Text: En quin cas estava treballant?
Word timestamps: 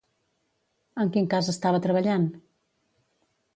En 1.03 1.11
quin 1.17 1.29
cas 1.35 1.51
estava 1.53 1.83
treballant? 1.85 2.27